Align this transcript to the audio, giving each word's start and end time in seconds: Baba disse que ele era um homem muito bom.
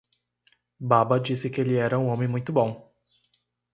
Baba 0.79 1.19
disse 1.19 1.47
que 1.47 1.61
ele 1.61 1.75
era 1.75 1.99
um 1.99 2.07
homem 2.07 2.27
muito 2.27 2.51
bom. 2.51 2.91